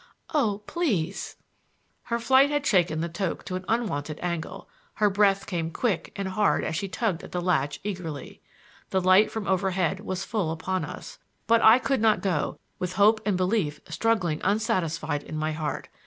[0.33, 1.35] "Oh, please—!"
[2.05, 6.29] Her flight had shaken the toque to an unwonted angle; her breath came quick and
[6.29, 8.41] hard as she tugged at the latch eagerly.
[8.89, 13.21] The light from overhead was full upon us, but I could not go with hope
[13.27, 15.87] and belief struggling unsatisfied in my heart.